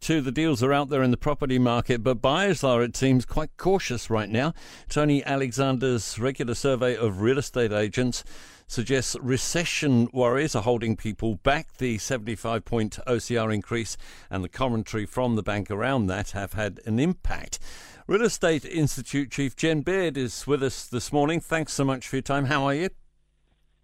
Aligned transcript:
Two, 0.00 0.22
the 0.22 0.32
deals 0.32 0.62
are 0.62 0.72
out 0.72 0.88
there 0.88 1.02
in 1.02 1.10
the 1.10 1.18
property 1.18 1.58
market, 1.58 2.02
but 2.02 2.22
buyers 2.22 2.64
are, 2.64 2.82
it 2.82 2.96
seems, 2.96 3.26
quite 3.26 3.54
cautious 3.58 4.08
right 4.08 4.30
now. 4.30 4.54
Tony 4.88 5.22
Alexander's 5.24 6.18
regular 6.18 6.54
survey 6.54 6.96
of 6.96 7.20
real 7.20 7.36
estate 7.36 7.70
agents 7.70 8.24
suggests 8.66 9.14
recession 9.20 10.08
worries 10.14 10.54
are 10.54 10.62
holding 10.62 10.96
people 10.96 11.34
back. 11.42 11.76
The 11.76 11.98
75 11.98 12.64
point 12.64 12.98
OCR 13.06 13.52
increase 13.52 13.98
and 14.30 14.42
the 14.42 14.48
commentary 14.48 15.04
from 15.04 15.36
the 15.36 15.42
bank 15.42 15.70
around 15.70 16.06
that 16.06 16.30
have 16.30 16.54
had 16.54 16.80
an 16.86 16.98
impact. 16.98 17.58
Real 18.06 18.22
Estate 18.22 18.64
Institute 18.64 19.30
Chief 19.30 19.54
Jen 19.54 19.82
Baird 19.82 20.16
is 20.16 20.46
with 20.46 20.62
us 20.62 20.86
this 20.86 21.12
morning. 21.12 21.40
Thanks 21.40 21.74
so 21.74 21.84
much 21.84 22.08
for 22.08 22.16
your 22.16 22.22
time. 22.22 22.46
How 22.46 22.64
are 22.64 22.74
you? 22.74 22.88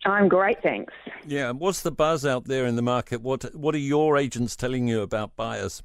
I'm 0.07 0.29
great, 0.29 0.63
thanks. 0.63 0.95
Yeah, 1.27 1.51
what's 1.51 1.83
the 1.83 1.93
buzz 1.93 2.25
out 2.25 2.47
there 2.47 2.65
in 2.65 2.77
the 2.77 2.83
market? 2.83 3.21
What 3.21 3.55
What 3.55 3.75
are 3.75 3.79
your 3.79 4.17
agents 4.17 4.57
telling 4.57 4.89
you 4.89 5.03
about 5.03 5.37
buyers? 5.37 5.83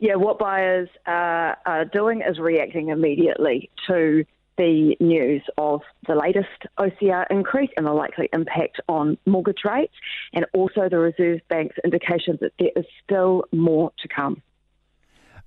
Yeah, 0.00 0.14
what 0.14 0.38
buyers 0.38 0.88
uh, 1.06 1.54
are 1.66 1.84
doing 1.84 2.22
is 2.22 2.38
reacting 2.38 2.88
immediately 2.88 3.70
to 3.86 4.24
the 4.56 4.96
news 4.98 5.42
of 5.58 5.82
the 6.06 6.14
latest 6.14 6.48
OCR 6.78 7.26
increase 7.30 7.70
and 7.76 7.86
the 7.86 7.92
likely 7.92 8.28
impact 8.32 8.80
on 8.88 9.18
mortgage 9.26 9.60
rates, 9.64 9.92
and 10.32 10.46
also 10.54 10.88
the 10.88 10.98
Reserve 10.98 11.40
Bank's 11.48 11.76
indication 11.84 12.38
that 12.40 12.52
there 12.58 12.70
is 12.76 12.86
still 13.04 13.44
more 13.52 13.92
to 14.00 14.08
come. 14.08 14.42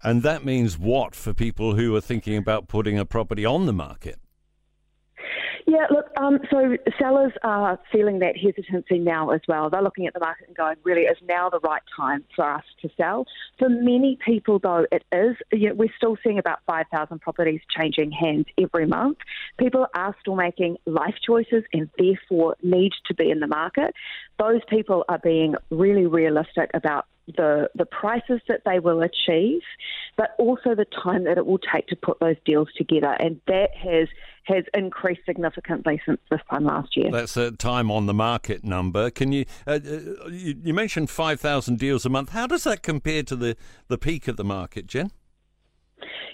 And 0.03 0.21
that 0.21 0.45
means 0.45 0.77
what 0.77 1.15
for 1.15 1.33
people 1.33 1.75
who 1.75 1.95
are 1.95 2.01
thinking 2.01 2.37
about 2.37 2.67
putting 2.67 2.99
a 2.99 3.05
property 3.05 3.45
on 3.45 3.65
the 3.65 3.73
market? 3.73 4.19
Yeah, 5.65 5.87
look, 5.89 6.07
um, 6.17 6.39
so 6.49 6.77
sellers 6.99 7.31
are 7.43 7.79
feeling 7.91 8.19
that 8.19 8.35
hesitancy 8.37 8.99
now 8.99 9.29
as 9.29 9.41
well. 9.47 9.69
They're 9.69 9.81
looking 9.81 10.07
at 10.07 10.13
the 10.13 10.19
market 10.19 10.47
and 10.47 10.57
going, 10.57 10.75
really, 10.83 11.03
is 11.03 11.17
now 11.27 11.49
the 11.49 11.59
right 11.59 11.81
time 11.95 12.25
for 12.35 12.49
us 12.49 12.63
to 12.81 12.89
sell? 12.97 13.25
For 13.59 13.69
many 13.69 14.17
people, 14.25 14.59
though, 14.59 14.85
it 14.91 15.03
is. 15.11 15.37
You 15.51 15.69
know, 15.69 15.75
we're 15.75 15.93
still 15.95 16.17
seeing 16.23 16.37
about 16.37 16.59
5,000 16.65 17.19
properties 17.19 17.61
changing 17.69 18.11
hands 18.11 18.45
every 18.61 18.85
month. 18.85 19.19
People 19.57 19.87
are 19.95 20.15
still 20.19 20.35
making 20.35 20.77
life 20.85 21.15
choices 21.25 21.63
and 21.71 21.89
therefore 21.97 22.55
need 22.61 22.91
to 23.05 23.13
be 23.13 23.29
in 23.31 23.39
the 23.39 23.47
market. 23.47 23.95
Those 24.39 24.61
people 24.69 25.05
are 25.07 25.19
being 25.19 25.55
really 25.69 26.07
realistic 26.07 26.71
about 26.73 27.05
the 27.37 27.69
the 27.75 27.85
prices 27.85 28.41
that 28.47 28.63
they 28.65 28.79
will 28.79 29.01
achieve, 29.01 29.61
but 30.17 30.35
also 30.37 30.75
the 30.75 30.85
time 30.85 31.23
that 31.23 31.37
it 31.37 31.45
will 31.45 31.59
take 31.59 31.87
to 31.87 31.95
put 31.95 32.19
those 32.19 32.35
deals 32.45 32.67
together, 32.75 33.15
and 33.19 33.39
that 33.47 33.69
has 33.75 34.09
has 34.45 34.63
increased 34.73 35.21
significantly 35.25 36.01
since 36.05 36.19
this 36.29 36.41
time 36.51 36.65
last 36.65 36.95
year. 36.95 37.11
That's 37.11 37.37
a 37.37 37.51
time 37.51 37.89
on 37.89 38.05
the 38.05 38.13
market 38.13 38.63
number. 38.63 39.09
Can 39.09 39.31
you 39.31 39.45
uh, 39.65 39.79
uh 39.83 40.27
you, 40.29 40.55
you 40.63 40.73
mentioned 40.73 41.09
five 41.09 41.39
thousand 41.39 41.79
deals 41.79 42.05
a 42.05 42.09
month? 42.09 42.29
How 42.29 42.47
does 42.47 42.63
that 42.65 42.83
compare 42.83 43.23
to 43.23 43.35
the 43.35 43.55
the 43.87 43.97
peak 43.97 44.27
of 44.27 44.37
the 44.37 44.43
market, 44.43 44.87
Jen? 44.87 45.11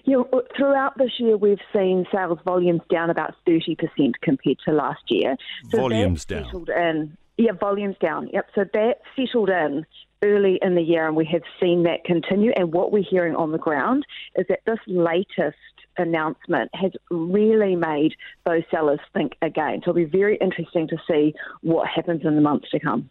Yeah, 0.05 0.23
throughout 0.57 0.97
this 0.97 1.11
year, 1.19 1.37
we've 1.37 1.59
seen 1.75 2.05
sales 2.13 2.39
volumes 2.45 2.81
down 2.89 3.09
about 3.09 3.35
30% 3.47 4.13
compared 4.21 4.57
to 4.65 4.71
last 4.71 5.03
year. 5.09 5.35
So 5.69 5.77
volumes 5.77 6.25
down. 6.25 6.65
In, 6.67 7.17
yeah, 7.37 7.51
volumes 7.51 7.95
down. 8.01 8.29
Yep. 8.33 8.49
So 8.55 8.65
that 8.73 9.01
settled 9.15 9.49
in 9.49 9.85
early 10.23 10.59
in 10.61 10.75
the 10.75 10.81
year, 10.81 11.07
and 11.07 11.15
we 11.15 11.25
have 11.25 11.43
seen 11.59 11.83
that 11.83 12.03
continue. 12.03 12.51
And 12.55 12.73
what 12.73 12.91
we're 12.91 13.03
hearing 13.09 13.35
on 13.35 13.51
the 13.51 13.57
ground 13.57 14.05
is 14.35 14.45
that 14.49 14.59
this 14.65 14.79
latest 14.87 15.57
announcement 15.97 16.69
has 16.73 16.91
really 17.11 17.75
made 17.75 18.15
those 18.45 18.63
sellers 18.71 18.99
think 19.13 19.33
again. 19.41 19.81
So 19.83 19.91
it'll 19.91 19.93
be 19.93 20.05
very 20.05 20.37
interesting 20.37 20.87
to 20.87 20.97
see 21.09 21.33
what 21.61 21.87
happens 21.87 22.21
in 22.23 22.35
the 22.35 22.41
months 22.41 22.69
to 22.71 22.79
come. 22.79 23.09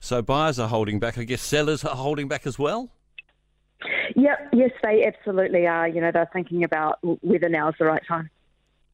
So 0.00 0.22
buyers 0.22 0.58
are 0.58 0.68
holding 0.68 0.98
back. 0.98 1.18
I 1.18 1.24
guess 1.24 1.40
sellers 1.40 1.84
are 1.84 1.96
holding 1.96 2.28
back 2.28 2.46
as 2.46 2.58
well. 2.58 2.90
Yep, 4.14 4.50
yes, 4.52 4.70
they 4.82 5.04
absolutely 5.06 5.66
are. 5.66 5.88
You 5.88 6.00
know, 6.00 6.10
they're 6.12 6.28
thinking 6.32 6.64
about 6.64 6.98
whether 7.22 7.48
now 7.48 7.68
is 7.68 7.74
the 7.78 7.86
right 7.86 8.02
time. 8.06 8.28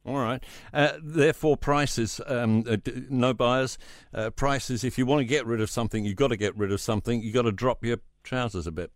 All 0.06 0.18
right. 0.18 0.42
Uh, 0.72 0.92
therefore, 1.02 1.56
prices, 1.56 2.20
um, 2.26 2.64
uh, 2.68 2.76
no 3.10 3.34
buyers. 3.34 3.76
Uh, 4.14 4.30
prices, 4.30 4.84
if 4.84 4.98
you 4.98 5.04
want 5.04 5.20
to 5.20 5.24
get 5.24 5.44
rid 5.46 5.60
of 5.60 5.68
something, 5.68 6.04
you've 6.04 6.16
got 6.16 6.28
to 6.28 6.36
get 6.36 6.56
rid 6.56 6.70
of 6.70 6.80
something. 6.80 7.20
You've 7.20 7.34
got 7.34 7.42
to 7.42 7.52
drop 7.52 7.84
your 7.84 7.98
trousers 8.22 8.68
a 8.68 8.72
bit. 8.72 8.92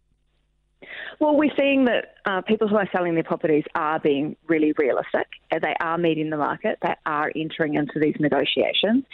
Well, 1.18 1.36
we're 1.36 1.50
seeing 1.58 1.84
that 1.84 2.14
uh, 2.24 2.40
people 2.42 2.68
who 2.68 2.76
are 2.76 2.88
selling 2.92 3.14
their 3.14 3.24
properties 3.24 3.64
are 3.74 3.98
being 3.98 4.36
really 4.46 4.72
realistic. 4.78 5.26
They 5.50 5.74
are 5.80 5.98
meeting 5.98 6.30
the 6.30 6.38
market. 6.38 6.78
They 6.80 6.94
are 7.04 7.30
entering 7.36 7.74
into 7.74 7.98
these 8.00 8.14
negotiations. 8.18 9.04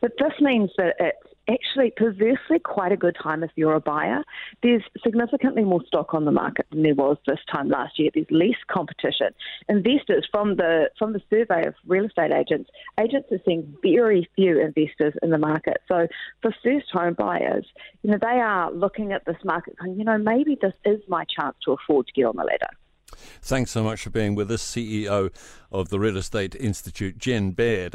But 0.00 0.12
this 0.18 0.32
means 0.40 0.70
that 0.76 0.94
it's 1.00 1.35
actually 1.48 1.92
perversely 1.96 2.58
quite 2.62 2.92
a 2.92 2.96
good 2.96 3.16
time 3.22 3.42
if 3.42 3.50
you're 3.56 3.74
a 3.74 3.80
buyer. 3.80 4.22
There's 4.62 4.82
significantly 5.02 5.64
more 5.64 5.82
stock 5.86 6.14
on 6.14 6.24
the 6.24 6.32
market 6.32 6.66
than 6.70 6.82
there 6.82 6.94
was 6.94 7.16
this 7.26 7.38
time 7.50 7.68
last 7.68 7.98
year. 7.98 8.10
There's 8.12 8.26
less 8.30 8.56
competition. 8.68 9.28
Investors 9.68 10.26
from 10.30 10.56
the 10.56 10.90
from 10.98 11.12
the 11.12 11.20
survey 11.30 11.66
of 11.66 11.74
real 11.86 12.06
estate 12.06 12.32
agents, 12.32 12.70
agents 12.98 13.28
are 13.30 13.40
seeing 13.44 13.76
very 13.82 14.28
few 14.34 14.60
investors 14.60 15.14
in 15.22 15.30
the 15.30 15.38
market. 15.38 15.78
So 15.88 16.06
for 16.42 16.54
first 16.62 16.86
home 16.92 17.14
buyers, 17.14 17.66
you 18.02 18.10
know, 18.10 18.18
they 18.20 18.40
are 18.40 18.72
looking 18.72 19.12
at 19.12 19.24
this 19.24 19.36
market 19.44 19.76
going, 19.78 19.98
you 19.98 20.04
know, 20.04 20.18
maybe 20.18 20.58
this 20.60 20.74
is 20.84 21.00
my 21.08 21.24
chance 21.24 21.56
to 21.64 21.72
afford 21.72 22.06
to 22.06 22.12
get 22.12 22.24
on 22.24 22.36
the 22.36 22.44
ladder. 22.44 22.70
Thanks 23.42 23.70
so 23.70 23.82
much 23.82 24.02
for 24.02 24.10
being 24.10 24.34
with 24.34 24.50
us, 24.50 24.62
CEO 24.62 25.32
of 25.70 25.88
the 25.88 25.98
Real 25.98 26.16
Estate 26.16 26.54
Institute, 26.54 27.18
Jen 27.18 27.52
Baird. 27.52 27.94